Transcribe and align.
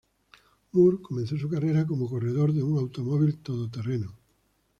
Moore 0.71 0.99
comenzó 0.99 1.37
su 1.37 1.47
carrera 1.47 1.85
como 1.85 2.09
corredor 2.09 2.51
de 2.53 2.63
un 2.63 2.75
Automóvil 2.79 3.37
todoterreno. 3.37 4.11